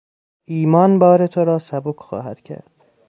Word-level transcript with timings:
ایمان 0.45 0.99
بار 0.99 1.27
تو 1.27 1.43
را 1.45 1.59
سبک 1.59 1.95
خواهد 1.99 2.41
کرد. 2.41 2.71